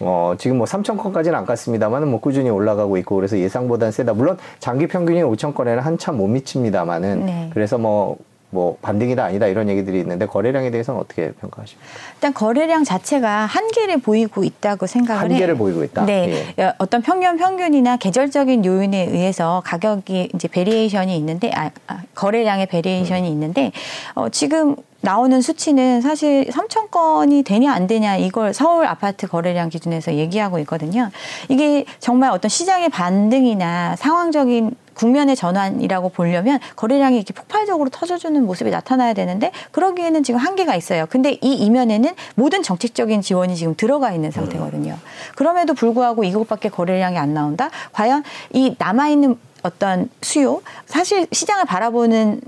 [0.00, 4.14] 어, 지금 뭐 3천 건까지는 안 갔습니다만은 뭐 꾸준히 올라가고 있고 그래서 예상보다는 세다.
[4.14, 7.50] 물론 장기 평균이 5천 건에는 한참 못 미칩니다만은 네.
[7.52, 8.18] 그래서 뭐
[8.52, 11.88] 뭐 반등이다 아니다 이런 얘기들이 있는데 거래량에 대해서는 어떻게 평가하십니까?
[12.14, 15.56] 일단 거래량 자체가 한계를 보이고 있다고 생각을 한계를 해요.
[15.56, 16.04] 보이고 있다.
[16.04, 16.72] 네, 예.
[16.78, 23.32] 어떤 평균 평균이나 계절적인 요인에 의해서 가격이 이제 variation이 있는데 아, 아 거래량의 variation이 음.
[23.32, 23.72] 있는데
[24.14, 30.14] 어, 지금 나오는 수치는 사실 3천 건이 되냐 안 되냐 이걸 서울 아파트 거래량 기준에서
[30.14, 31.10] 얘기하고 있거든요.
[31.48, 39.14] 이게 정말 어떤 시장의 반등이나 상황적인 국면의 전환이라고 보려면 거래량이 이렇게 폭발적으로 터져주는 모습이 나타나야
[39.14, 41.06] 되는데 그러기에는 지금 한계가 있어요.
[41.08, 44.96] 근데 이 이면에는 모든 정책적인 지원이 지금 들어가 있는 상태거든요.
[45.34, 47.70] 그럼에도 불구하고 이것밖에 거래량이 안 나온다?
[47.92, 52.40] 과연 이 남아 있는 어떤 수요 사실 시장을 바라보는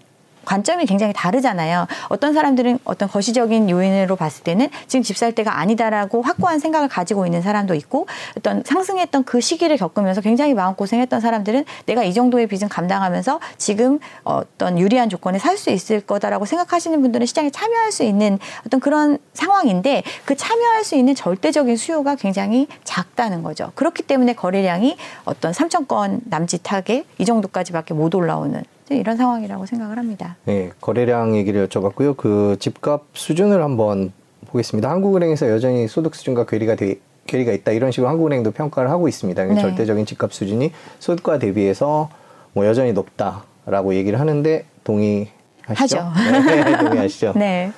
[0.45, 1.87] 관점이 굉장히 다르잖아요.
[2.09, 7.25] 어떤 사람들은 어떤 거시적인 요인으로 봤을 때는 지금 집 살 때가 아니다라고 확고한 생각을 가지고
[7.25, 12.69] 있는 사람도 있고 어떤 상승했던 그 시기를 겪으면서 굉장히 마음고생했던 사람들은 내가 이 정도의 빚은
[12.69, 18.41] 감당하면서 지금 어떤 유리한 조건에 살 수 있을 거다라고 생각하시는 분들은 시장에 참여할 수 있는
[18.67, 23.71] 어떤 그런 상황인데 그 참여할 수 있는 절대적인 수요가 굉장히 작다는 거죠.
[23.77, 30.37] 그렇기 때문에 거래량이 어떤 3천 건 남짓하게 이 정도까지밖에 못 올라오는 이런 상황이라고 생각을 합니다.
[30.45, 32.17] 네, 거래량 얘기를 여쭤봤고요.
[32.17, 34.13] 그 집값 수준을 한번
[34.47, 34.91] 보겠습니다.
[34.91, 39.45] 한국은행에서 여전히 소득 수준과 괴리가 되, 괴리가 있다 이런 식으로 한국은행도 평가를 하고 있습니다.
[39.45, 39.61] 네.
[39.61, 42.11] 절대적인 집값 수준이 소득과 대비해서
[42.53, 45.29] 뭐 여전히 높다라고 얘기를 하는데 동의
[45.67, 45.99] 하시죠?
[45.99, 46.45] 하죠.
[46.47, 47.33] 네, 동의하시죠?
[47.37, 47.73] 네.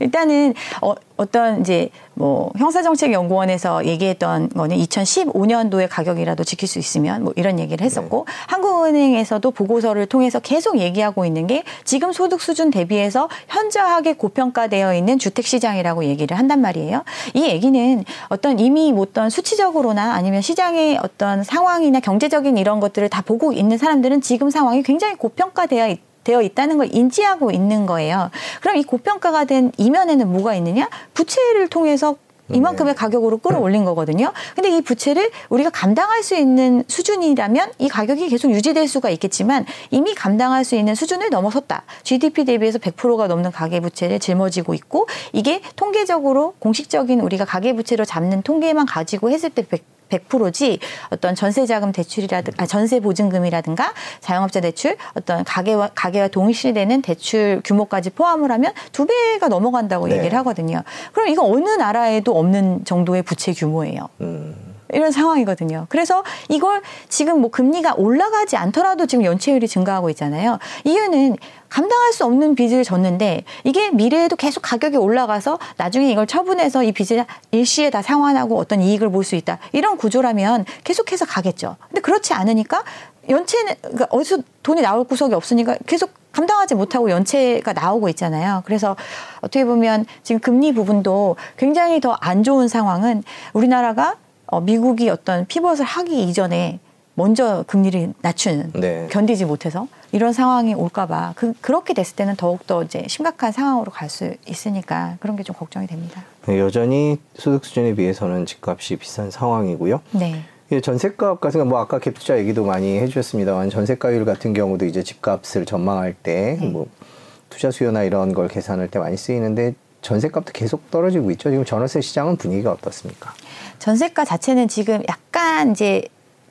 [0.00, 7.58] 일단은 어, 어떤 이제 뭐 형사정책연구원에서 얘기했던 거는 2015년도의 가격이라도 지킬 수 있으면 뭐 이런
[7.58, 8.32] 얘기를 했었고 네.
[8.46, 15.46] 한국은행에서도 보고서를 통해서 계속 얘기하고 있는 게 지금 소득 수준 대비해서 현저하게 고평가되어 있는 주택
[15.46, 17.02] 시장이라고 얘기를 한단 말이에요.
[17.34, 23.52] 이 얘기는 어떤 이미 어떤 수치적으로나 아니면 시장의 어떤 상황이나 경제적인 이런 것들을 다 보고
[23.52, 28.30] 있는 사람들은 지금 상황이 굉장히 고평가되어 있 되어 있다는 걸 인지하고 있는 거예요.
[28.60, 30.90] 그럼 이 고평가가 된 이면에는 뭐가 있느냐?
[31.14, 32.16] 부채를 통해서
[32.50, 32.98] 이만큼의 네.
[32.98, 34.32] 가격으로 끌어올린 거거든요.
[34.54, 40.14] 근데 이 부채를 우리가 감당할 수 있는 수준이라면 이 가격이 계속 유지될 수가 있겠지만 이미
[40.14, 41.84] 감당할 수 있는 수준을 넘어섰다.
[42.02, 48.42] GDP 대비해서 100%가 넘는 가계 부채를 짊어지고 있고 이게 통계적으로 공식적인 우리가 가계 부채로 잡는
[48.42, 50.78] 통계만 가지고 했을 때 100, 100%지
[51.10, 58.50] 어떤 전세자금 대출이라든가 아, 전세 보증금이라든가 자영업자 대출 어떤 가계와 가계와 동시되는 대출 규모까지 포함을
[58.52, 60.16] 하면 두 배가 넘어간다고 네.
[60.18, 60.82] 얘기를 하거든요.
[61.12, 64.08] 그럼 이거 어느 나라에도 없는 정도의 부채 규모예요.
[64.20, 64.77] 음.
[64.92, 65.86] 이런 상황이거든요.
[65.88, 70.58] 그래서 이걸 지금 뭐 금리가 올라가지 않더라도 지금 연체율이 증가하고 있잖아요.
[70.84, 71.36] 이유는
[71.68, 77.26] 감당할 수 없는 빚을 졌는데 이게 미래에도 계속 가격이 올라가서 나중에 이걸 처분해서 이 빚을
[77.50, 79.58] 일시에 다 상환하고 어떤 이익을 볼 수 있다.
[79.72, 81.76] 이런 구조라면 계속해서 가겠죠.
[81.88, 82.82] 근데 그렇지 않으니까
[83.28, 88.62] 연체는 그러니까 어디서 돈이 나올 구석이 없으니까 계속 감당하지 못하고 연체가 나오고 있잖아요.
[88.64, 88.96] 그래서
[89.40, 93.22] 어떻게 보면 지금 금리 부분도 굉장히 더 안 좋은 상황은
[93.52, 94.16] 우리나라가
[94.50, 96.80] 어, 미국이 어떤 피벗을 하기 이전에
[97.14, 99.08] 먼저 금리를 낮추는 네.
[99.10, 104.34] 견디지 못해서 이런 상황이 올까봐 그, 그렇게 됐을 때는 더욱더 이제 심각한 상황으로 갈 수
[104.46, 106.22] 있으니까 그런 게 좀 걱정이 됩니다.
[106.46, 110.00] 네, 여전히 소득 수준에 비해서는 집값이 비싼 상황이고요.
[110.12, 110.42] 네.
[110.70, 115.66] 예, 전세값 같은 거 뭐 아까 갭투자 얘기도 많이 해주셨습니다만 전세가율 같은 경우도 이제 집값을
[115.66, 117.06] 전망할 때뭐 네.
[117.50, 121.50] 투자 수요나 이런 걸 계산할 때 많이 쓰이는데 전세값도 계속 떨어지고 있죠.
[121.50, 123.32] 지금 전월세 시장은 분위기가 어떻습니까?
[123.78, 126.02] 전세가 자체는 지금 약간 이제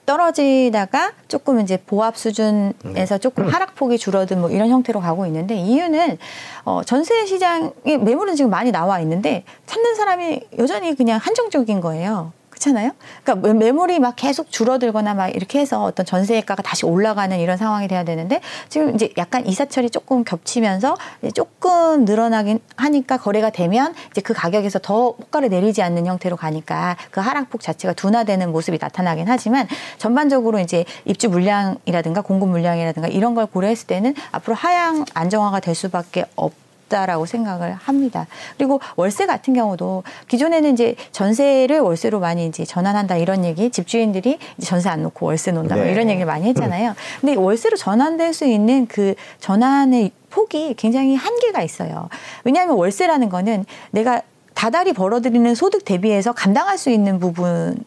[0.07, 3.19] 떨어지다가 조금 이제 보합 수준에서 네.
[3.19, 6.17] 조금 하락폭이 줄어든 뭐 이런 형태로 가고 있는데 이유는
[6.63, 12.31] 어 전세 시장에 매물은 지금 많이 나와 있는데 찾는 사람이 여전히 그냥 한정적인 거예요.
[12.57, 12.91] 그렇잖아요.
[13.23, 18.03] 그러니까 매물이 막 계속 줄어들거나 막 이렇게 해서 어떤 전세가가 다시 올라가는 이런 상황이 돼야
[18.03, 20.97] 되는데 지금 이제 약간 이사철이 조금 겹치면서
[21.33, 27.21] 조금 늘어나긴 하니까 거래가 되면 이제 그 가격에서 더 호가를 내리지 않는 형태로 가니까 그
[27.21, 29.67] 하락폭 자체가 둔화되는 모습이 나타나긴 하지만
[29.97, 36.25] 전반적으로 이제 입주 물량이라든가 공급 물량이라든가 이런 걸 고려했을 때는 앞으로 하향 안정화가 될 수밖에
[36.35, 36.66] 없.
[36.87, 38.27] 다라고 생각을 합니다.
[38.57, 44.89] 그리고 월세 같은 경우도 기존에는 이제 전세를 월세로 많이 이제 전환한다 이런 얘기 집주인들이 전세
[44.89, 45.91] 안 놓고 월세 놓는다 뭐 네.
[45.91, 46.95] 이런 얘기를 많이 했잖아요.
[47.21, 52.09] 근데 월세로 전환될 수 있는 그 전환의 폭이 굉장히 한계가 있어요.
[52.43, 54.21] 왜냐하면 월세라는 거는 내가
[54.53, 57.77] 다달이 벌어들이는 소득 대비해서 감당할 수 있는 부분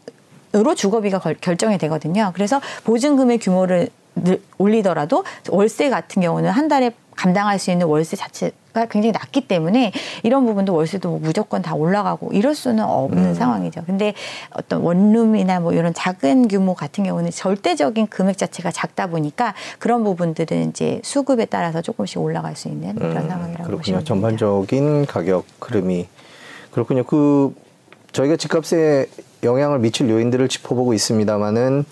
[0.55, 2.33] 으로 주거비가 결정이 되거든요.
[2.35, 3.89] 그래서 보증금의 규모를
[4.59, 9.92] 올리더라도 월세 같은 경우는 한 달에 감당할 수 있는 월세 자체 가 굉장히 낮기 때문에
[10.22, 13.35] 이런 부분도 월세도 뭐 무조건 다 올라가고 이럴 수는 없는 음.
[13.35, 13.83] 상황이죠.
[13.85, 14.14] 근데
[14.50, 20.70] 어떤 원룸이나 뭐 이런 작은 규모 같은 경우는 절대적인 금액 자체가 작다 보니까 그런 부분들은
[20.70, 23.76] 이제 수급에 따라서 조금씩 올라갈 수 있는 그런 음, 상황이라고 그렇군요.
[23.78, 26.06] 보시면 전반적인 가격 흐름이
[26.70, 27.02] 그렇군요.
[27.02, 27.52] 그
[28.12, 29.06] 저희가 집값에
[29.42, 31.85] 영향을 미칠 요인들을 짚어보고 있습니다만은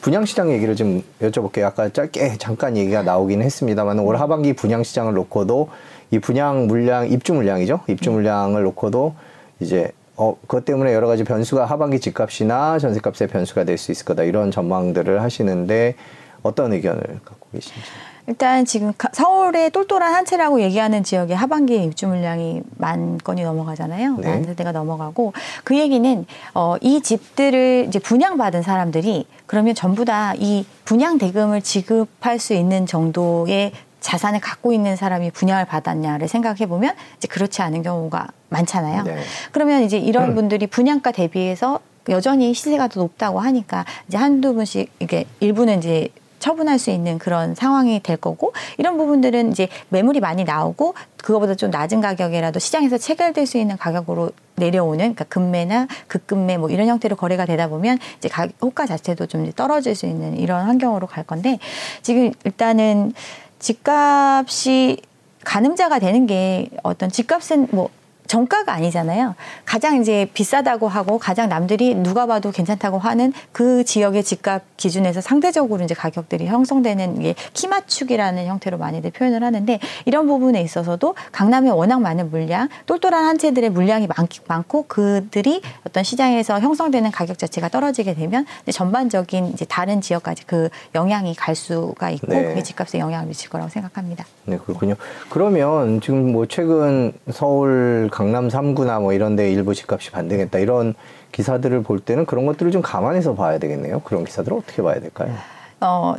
[0.00, 1.64] 분양시장 얘기를 좀 여쭤볼게요.
[1.64, 5.68] 아까 짧게 잠깐 얘기가 나오긴 했습니다만 올 하반기 분양시장을 놓고도
[6.10, 7.80] 이 분양 물량, 입주 물량이죠.
[7.88, 9.14] 입주 물량을 놓고도
[9.60, 14.24] 이제 어, 그것 때문에 여러 가지 변수가 하반기 집값이나 전세값의 변수가 될 수 있을 거다.
[14.24, 15.94] 이런 전망들을 하시는데
[16.42, 17.78] 어떤 의견을 갖고 계신지.
[18.26, 24.16] 일단 지금 서울의 똘똘한 한 채라고 얘기하는 지역의 하반기 입주 물량이 만 건이 넘어가잖아요.
[24.18, 24.28] 네.
[24.28, 25.32] 만 세대가 넘어가고
[25.64, 32.38] 그 얘기는 어, 이 집들을 이제 분양받은 사람들이 그러면 전부 다 이 분양 대금을 지급할
[32.38, 38.28] 수 있는 정도의 자산을 갖고 있는 사람이 분양을 받았냐를 생각해 보면 이제 그렇지 않은 경우가
[38.48, 39.02] 많잖아요.
[39.02, 39.18] 네.
[39.52, 40.34] 그러면 이제 이런 음.
[40.34, 46.08] 분들이 분양가 대비해서 여전히 시세가 더 높다고 하니까 이제 한두 분씩 이게 일부는 이제
[46.38, 51.70] 처분할 수 있는 그런 상황이 될 거고 이런 부분들은 이제 매물이 많이 나오고 그거보다 좀
[51.70, 57.44] 낮은 가격이라도 시장에서 체결될 수 있는 가격으로 내려오는 그러니까 금매나 급금매 뭐 이런 형태로 거래가
[57.44, 61.58] 되다 보면 이제 가, 호가 자체도 좀 떨어질 수 있는 이런 환경으로 갈 건데
[62.02, 63.12] 지금 일단은
[63.58, 65.00] 집값이
[65.44, 67.90] 가늠자가 되는 게 어떤 집값은 뭐
[68.28, 69.34] 정가가 아니잖아요.
[69.64, 75.82] 가장 이제 비싸다고 하고 가장 남들이 누가 봐도 괜찮다고 하는 그 지역의 집값 기준에서 상대적으로
[75.82, 82.30] 이제 가격들이 형성되는 게 키맞추기라는 형태로 많이들 표현을 하는데 이런 부분에 있어서도 강남에 워낙 많은
[82.30, 88.44] 물량, 똘똘한 한 채들의 물량이 많, 많고 그들이 어떤 시장에서 형성되는 가격 자체가 떨어지게 되면
[88.70, 92.44] 전반적인 이제 다른 지역까지 그 영향이 갈 수가 있고 네.
[92.44, 94.26] 그게 집값에 영향을 미칠 거라고 생각합니다.
[94.44, 94.94] 네, 그렇군요.
[95.30, 100.96] 그러면 지금 뭐 최근 서울 강남 3구나 뭐 이런 데 일부 집값이 반등했다 이런
[101.30, 104.00] 기사들을 볼 때는 그런 것들을 좀 감안해서 봐야 되겠네요.
[104.00, 105.32] 그런 기사들을 어떻게 봐야 될까요?
[105.80, 106.16] 어,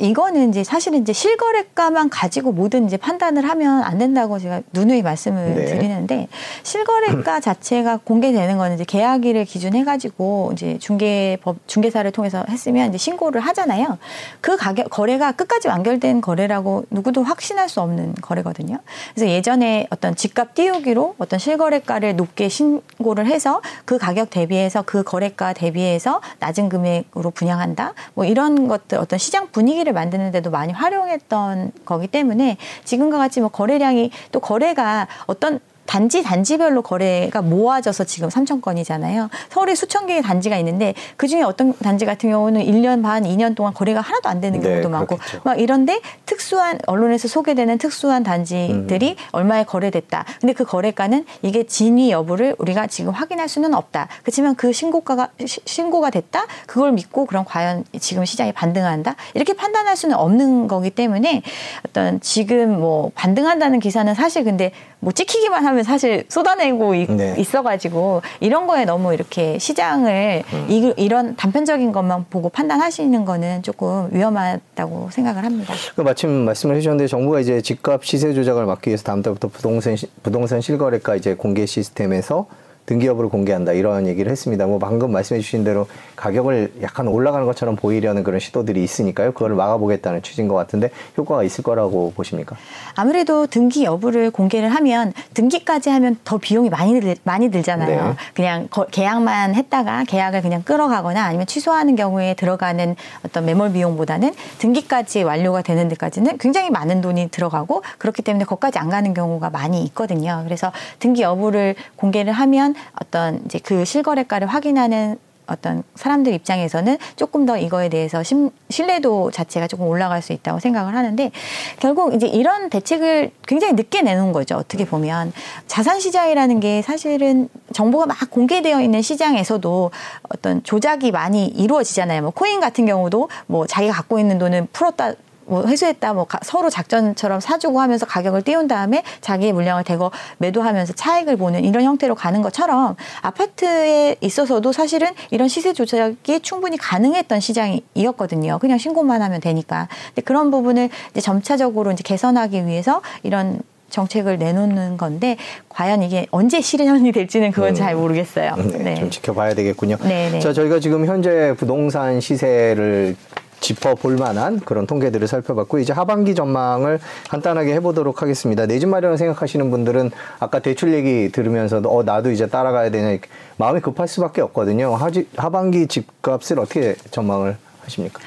[0.00, 5.54] 이거는 이제 사실은 이제 실거래가만 가지고 모든 이제 판단을 하면 안 된다고 제가 누누이 말씀을
[5.54, 5.64] 네.
[5.66, 6.28] 드리는데
[6.62, 13.42] 실거래가 자체가 공개되는 거는 이제 계약일을 기준해 가지고 이제 중개법 중개사를 통해서 했으면 이제 신고를
[13.42, 13.98] 하잖아요.
[14.40, 18.78] 그 가격 거래가 끝까지 완결된 거래라고 누구도 확신할 수 없는 거래거든요.
[19.14, 25.52] 그래서 예전에 어떤 집값 띄우기로 어떤 실거래가를 높게 신고를 해서 그 가격 대비해서 그 거래가
[25.52, 27.92] 대비해서 낮은 금액으로 분양한다.
[28.14, 33.48] 뭐 이런 것들 어떤 시장 분위기 분위기를 만드는데도 많이 활용했던 거기 때문에 지금과 같이 뭐
[33.50, 35.60] 거래량이 또 거래가 어떤
[35.92, 39.28] 단지 단지별로 거래가 모아져서 지금 3천 건이잖아요.
[39.50, 43.74] 서울에 수천 개의 단지가 있는데 그 중에 어떤 단지 같은 경우는 1년 반, 2년 동안
[43.74, 45.42] 거래가 하나도 안 되는 네, 경우도 네, 많고 그렇겠죠.
[45.44, 49.24] 막 이런데 특수한 언론에서 소개되는 특수한 단지들이 음.
[49.32, 50.24] 얼마에 거래됐다.
[50.40, 54.08] 근데 그 거래가는 이게 진위 여부를 우리가 지금 확인할 수는 없다.
[54.22, 56.46] 그렇지만 그 신고가가 시, 신고가 됐다.
[56.66, 59.16] 그걸 믿고 그럼 과연 지금 시장이 반등한다.
[59.34, 61.42] 이렇게 판단할 수는 없는 거기 때문에
[61.86, 67.34] 어떤 지금 뭐 반등한다는 기사는 사실 근데 뭐 찍히기만 하면 사실 쏟아내고 네.
[67.36, 70.66] 있어가지고 이런 거에 너무 이렇게 시장을 음.
[70.68, 75.74] 이, 이런 단편적인 것만 보고 판단하시는 거는 조금 위험하다고 생각을 합니다.
[75.96, 80.60] 그 마침 말씀을 해주셨는데 정부가 이제 집값 시세 조작을 막기 위해서 다음 달부터 부동산 부동산
[80.60, 82.46] 실거래가 이제 공개 시스템에서
[82.92, 84.66] 등기 여부를 공개한다 이런 얘기를 했습니다.
[84.66, 89.32] 뭐 방금 말씀해 주신 대로 가격을 약간 올라가는 것처럼 보이려는 그런 시도들이 있으니까요.
[89.32, 92.54] 그걸 막아보겠다는 취지인 것 같은데 효과가 있을 거라고 보십니까?
[92.94, 98.08] 아무래도 등기 여부를 공개를 하면 등기까지 하면 더 비용이 많이 들, 많이 들잖아요.
[98.08, 98.14] 네.
[98.34, 105.22] 그냥 거, 계약만 했다가 계약을 그냥 끌어가거나 아니면 취소하는 경우에 들어가는 어떤 매몰 비용보다는 등기까지
[105.22, 110.42] 완료가 되는 데까지는 굉장히 많은 돈이 들어가고 그렇기 때문에 거기까지 안 가는 경우가 많이 있거든요.
[110.44, 117.56] 그래서 등기 여부를 공개를 하면 어떤 이제 그 실거래가를 확인하는 어떤 사람들 입장에서는 조금 더
[117.56, 121.30] 이거에 대해서 심, 신뢰도 자체가 조금 올라갈 수 있다고 생각을 하는데
[121.78, 124.56] 결국 이제 이런 대책을 굉장히 늦게 내놓은 거죠.
[124.56, 125.32] 어떻게 보면
[125.66, 129.90] 자산 시장이라는 게 사실은 정보가 막 공개되어 있는 시장에서도
[130.30, 132.22] 어떤 조작이 많이 이루어지잖아요.
[132.22, 135.14] 뭐 코인 같은 경우도 뭐 자기가 갖고 있는 돈은 풀었다
[135.52, 141.36] 뭐 회수했다 뭐 서로 작전처럼 사주고 하면서 가격을 띄운 다음에 자기의 물량을 대거 매도하면서 차익을
[141.36, 148.60] 보는 이런 형태로 가는 것처럼 아파트에 있어서도 사실은 이런 시세 조작이 충분히 가능했던 시장이었거든요.
[148.60, 149.88] 그냥 신고만 하면 되니까.
[150.06, 153.60] 근데 그런 부분을 이제 점차적으로 이제 개선하기 위해서 이런
[153.90, 155.36] 정책을 내놓는 건데
[155.68, 157.74] 과연 이게 언제 실현이 될지는 그건 음.
[157.74, 158.56] 잘 모르겠어요.
[158.56, 158.94] 네, 네.
[158.94, 159.98] 좀 지켜봐야 되겠군요.
[160.04, 160.40] 네, 네.
[160.40, 163.16] 자, 저희가 지금 현재 부동산 시세를
[163.62, 168.66] 짚어볼 만한 그런 통계들을 살펴봤고 이제 하반기 전망을 간단하게 해보도록 하겠습니다.
[168.66, 173.18] 내 집 마련을 생각하시는 분들은 아까 대출 얘기 들으면서도 어 나도 이제 따라가야 되냐
[173.56, 174.94] 마음이 급할 수밖에 없거든요.
[174.96, 178.20] 하지, 하반기 집값을 어떻게 전망을 하십니까?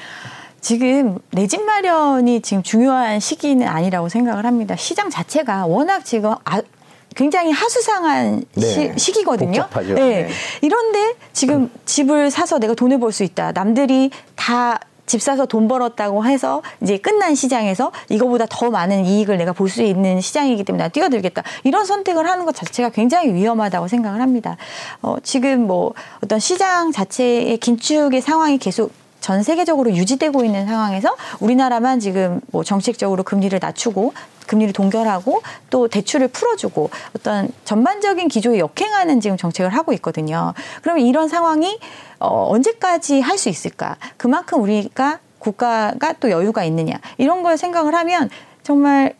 [0.60, 4.74] 지금 내 집 마련이 지금 중요한 시기는 아니라고 생각을 합니다.
[4.76, 6.60] 시장 자체가 워낙 지금 아,
[7.14, 8.94] 굉장히 하수상한 네.
[8.96, 9.94] 시, 기거든요 복잡하죠.
[9.94, 10.22] 네.
[10.22, 10.28] 네.
[10.62, 13.52] 이런데 지금 집을 사서 내가 돈을 벌 수 있다.
[13.52, 19.52] 남들이 다 집 사서 돈 벌었다고 해서 이제 끝난 시장에서 이거보다 더 많은 이익을 내가
[19.52, 21.42] 볼 수 있는 시장이기 때문에 나 뛰어들겠다.
[21.64, 24.56] 이런 선택을 하는 것 자체가 굉장히 위험하다고 생각을 합니다.
[25.02, 25.92] 어, 지금 뭐
[26.22, 28.92] 어떤 시장 자체의 긴축의 상황이 계속
[29.26, 34.12] 전 세계적으로 유지되고 있는 상황에서 우리나라만 지금 뭐 정책적으로 금리를 낮추고
[34.46, 40.54] 금리를 동결하고 또 대출을 풀어주고 어떤 전반적인 기조에 역행하는 지금 정책을 하고 있거든요.
[40.80, 41.76] 그러면 이런 상황이
[42.20, 43.96] 어, 언제까지 할 수 있을까?
[44.16, 48.30] 그만큼 우리가 국가가 또 여유가 있느냐 이런 걸 생각을 하면
[48.62, 49.14] 정말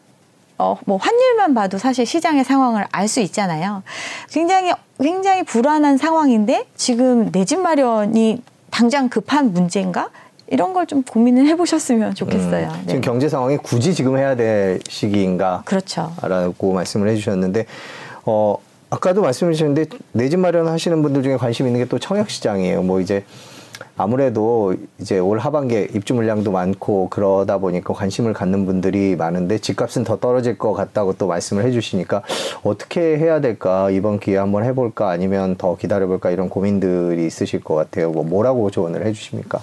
[0.57, 3.83] 어, 뭐 환율만 봐도 사실 시장의 상황을 알 수 있잖아요.
[4.31, 8.41] 굉장히 굉장히 불안한 상황인데 지금 내 집 마련이
[8.77, 10.11] 당장 급한 문제인가?
[10.49, 12.69] 이런 걸 좀 고민을 해보셨으면 좋겠어요.
[12.69, 13.01] 음, 지금 네.
[13.01, 15.63] 경제 상황이 굳이 지금 해야 될 시기인가?
[15.65, 16.13] 그렇죠.
[16.23, 17.65] 라고 말씀을 해주셨는데,
[18.27, 18.57] 어,
[18.91, 22.83] 아까도 말씀해 주셨는데, 내 집 마련하시는 분들 중에 관심 있는 게 또 청약 시장이에요.
[22.83, 23.25] 뭐 이제
[23.97, 30.19] 아무래도 이제 올 하반기에 입주 물량도 많고 그러다 보니까 관심을 갖는 분들이 많은데 집값은 더
[30.19, 32.23] 떨어질 것 같다고 또 말씀을 해주시니까
[32.63, 38.11] 어떻게 해야 될까 이번 기회에 한번 해볼까 아니면 더 기다려볼까 이런 고민들이 있으실 것 같아요.
[38.11, 39.61] 뭐 뭐라고 조언을 해주십니까?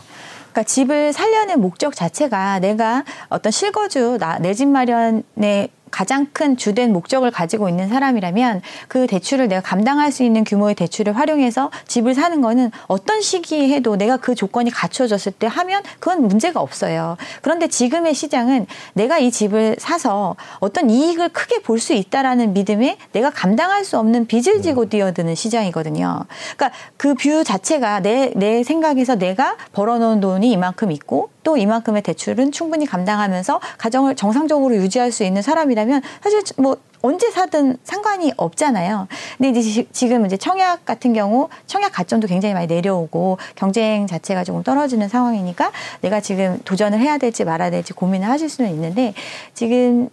[0.52, 7.70] 그러니까 집을 살려는 목적 자체가 내가 어떤 실거주 내집 마련에 가장 큰 주된 목적을 가지고
[7.70, 13.22] 있는 사람이라면 그 대출을 내가 감당할 수 있는 규모의 대출을 활용해서 집을 사는 거는 어떤
[13.22, 17.16] 시기에 해도 내가 그 조건이 갖춰졌을 때 하면 그건 문제가 없어요.
[17.44, 23.30] 그런데 지금의 시장은 내가 이 집을 사서 어떤 이익을 크게 볼 수 있다라는 믿음에 내가
[23.30, 26.26] 감당할 수 없는 빚을 지고 뛰어드는 시장이거든요.
[26.56, 32.52] 그러니까 그 view 자체가 내, 내 생각에서 내가 벌어놓은 돈이 이만큼 있고 또 이만큼의 대출은
[32.52, 39.08] 충분히 감당하면서 가정을 정상적으로 유지할 수 있는 사람이라면 사실 뭐 언제 사든 상관이 없잖아요.
[39.38, 44.64] 근데 이제 지금 이제 청약 같은 경우 청약 가점도 굉장히 많이 내려오고 경쟁 자체가 조금
[44.64, 49.14] 떨어지는 상황이니까 내가 지금 도전을 해야 될지 말아야 될지 고민을 하실 수는 있는데
[49.54, 50.10] 지금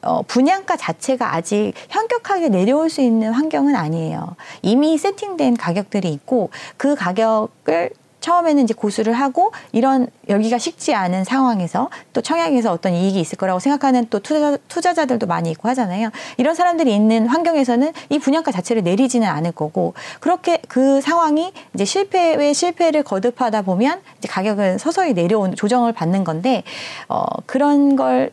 [0.00, 4.36] 어, 분양가 자체가 아직 현격하게 내려올 수 있는 환경은 아니에요.
[4.62, 7.90] 이미 세팅된 가격들이 있고 그 가격을
[8.28, 13.58] 처음에는 이제 고수를 하고 이런 여기가 식지 않은 상황에서 또 청약에서 어떤 이익이 있을 거라고
[13.58, 16.10] 생각하는 또 투자, 투자 자들도 많이 있고 하잖아요.
[16.36, 22.52] 이런 사람들이 있는 환경에서는 이 분양가 자체를 내리지는 않을 거고 그렇게 그 상황이 이제 실패의
[22.52, 26.64] 실패를 거듭하다 보면 이제 가격은 서서히 내려온 조정을 받는 건데
[27.08, 28.30] 어 그런 걸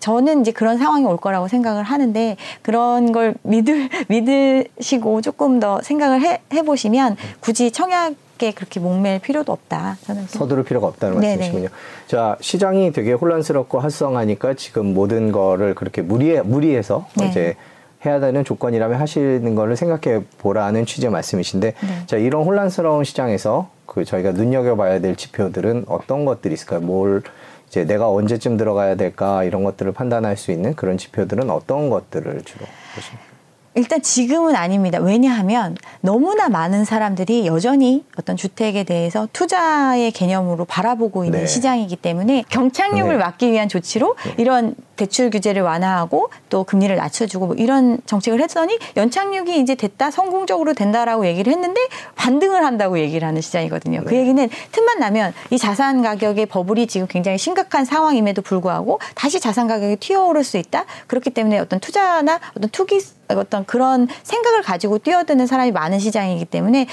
[0.00, 6.22] 저는 이제 그런 상황이 올 거라고 생각을 하는데 그런 걸 믿을 믿으시고 조금 더 생각을
[6.22, 9.96] 해, 해보시면 굳이 청약 쉽게 그렇게 목맬 필요도 없다.
[10.02, 11.36] 저는 서두를 필요가 없다는 네네.
[11.36, 11.68] 말씀이시군요.
[12.08, 17.28] 자 시장이 되게 혼란스럽고 활성하니까 지금 모든 거를 그렇게 무리해 무리해서 네.
[17.28, 17.56] 이제
[18.04, 22.06] 해야 되는 조건이라면 하시는 거를 생각해 보라는 취지의 말씀이신데 네.
[22.06, 26.80] 자 이런 혼란스러운 시장에서 그 저희가 눈여겨봐야 될 지표들은 어떤 것들이 있을까요?
[26.80, 27.22] 뭘
[27.68, 32.66] 이제 내가 언제쯤 들어가야 될까 이런 것들을 판단할 수 있는 그런 지표들은 어떤 것들을 주로
[32.94, 33.31] 보십니까?
[33.74, 34.98] 일단 지금은 아닙니다.
[34.98, 41.46] 왜냐하면 너무나 많은 사람들이 여전히 어떤 주택에 대해서 투자의 개념으로 바라보고 있는 네.
[41.46, 43.18] 시장이기 때문에 경착륙을 네.
[43.18, 44.34] 막기 위한 조치로 네.
[44.36, 50.74] 이런 대출 규제를 완화하고 또 금리를 낮춰주고 뭐 이런 정책을 했더니 연착륙이 이제 됐다 성공적으로
[50.74, 51.80] 된다라고 얘기를 했는데
[52.14, 54.00] 반등을 한다고 얘기를 하는 시장이거든요.
[54.00, 54.10] 그 네.
[54.10, 59.66] 그 얘기는 틈만 나면 이 자산 가격의 버블이 지금 굉장히 심각한 상황임에도 불구하고 다시 자산
[59.66, 60.84] 가격이 튀어오를 수 있다.
[61.06, 63.00] 그렇기 때문에 어떤 투자나 어떤 투기
[63.40, 66.86] 어떤 그런 생각을 가지고 뛰어드는 사람이 많은 시장이기 때문에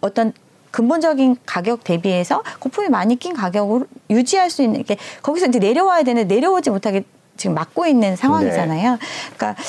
[0.00, 0.32] 어떤
[0.70, 6.34] 근본적인 가격 대비해서 거품이 많이 낀 가격으로 유지할 수 있는 게 거기서 이제 내려와야 되는데
[6.34, 7.04] 내려오지 못하게
[7.36, 8.98] 지금 막고 있는 상황이잖아요.
[9.36, 9.62] 그러니까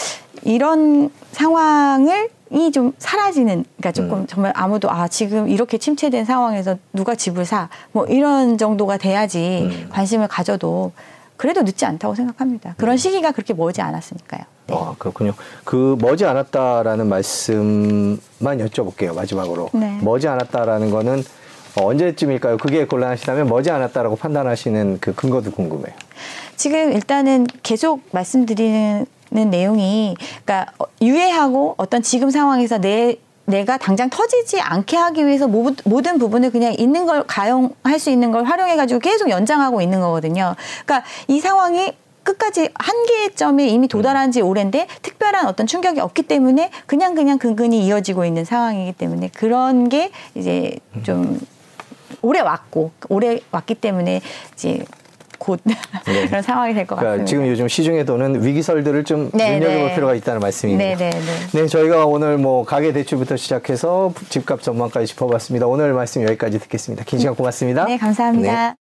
[0.44, 4.28] 이런 상황을 이좀 사라지는 그러니까 조금 음.
[4.28, 9.90] 정말 아무도 아 지금 이렇게 침체된 상황에서 누가 집을 사 뭐 이런 정도가 돼야지 음.
[9.92, 10.92] 관심을 가져도
[11.36, 12.76] 그래도 늦지 않다고 생각합니다.
[12.78, 14.42] 그런 시기가 그렇게 멀지 않았으니까요.
[14.68, 14.76] 네.
[14.76, 15.34] 아, 그렇군요.
[15.64, 19.14] 그 머지 않았다라는 말씀만 여쭤볼게요.
[19.16, 19.70] 마지막으로.
[19.74, 19.98] 네.
[20.02, 21.24] 머지 않았다라는 거는
[21.80, 22.58] 어, 언제쯤일까요?
[22.58, 25.96] 그게 곤란하시다면 머지 않았다라고 판단하시는 그 근거도 궁금해요.
[26.56, 34.62] 지금 일단은 계속 말씀드리는 내용이 그러니까 어, 유예하고 어떤 지금 상황에서 내 내가 당장 터지지
[34.62, 39.02] 않게 하기 위해서 모- 모든 부분을 그냥 있는 걸 가용할 수 있는 걸 활용해 가지고
[39.02, 40.56] 계속 연장하고 있는 거거든요.
[40.86, 41.92] 그러니까 이 상황이
[42.24, 48.26] 끝까지 한계점에 이미 도달한 지 오랜데 특별한 어떤 충격이 없기 때문에 그냥 그냥 근근히 이어지고
[48.26, 51.40] 있는 상황이기 때문에 그런 게 이제 좀
[52.22, 54.22] 오래 왔고 오래 왔기 때문에
[54.54, 54.86] 이제
[55.44, 55.76] 곧 네.
[56.28, 57.26] 그런 상황이 될것 그러니까 같습니다.
[57.30, 59.96] 지금 요즘 시중에 도는 위기설들을 좀 네, 눈여겨볼 네.
[59.96, 60.98] 필요가 있다는 말씀이네요.
[60.98, 61.62] 네, 네, 네.
[61.62, 65.68] 네, 저희가 오늘 뭐 가계 대출부터 시작해서 집값 전망까지 짚어봤습니다.
[65.68, 67.04] 오늘 말씀 여기까지 듣겠습니다.
[67.04, 67.86] 긴 시간 고맙습니다.
[67.86, 68.76] 네, 감사합니다.